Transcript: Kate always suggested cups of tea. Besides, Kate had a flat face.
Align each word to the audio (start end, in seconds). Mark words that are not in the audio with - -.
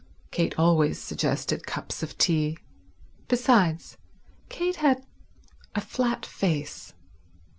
Kate 0.31 0.57
always 0.57 0.97
suggested 0.97 1.67
cups 1.67 2.01
of 2.01 2.17
tea. 2.17 2.57
Besides, 3.27 3.97
Kate 4.49 4.77
had 4.77 5.05
a 5.75 5.79
flat 5.81 6.25
face. 6.25 6.95